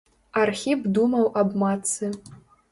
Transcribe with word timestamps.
Архіп 0.43 0.87
думаў 0.97 1.29
аб 1.45 1.55
матцы. 1.67 2.13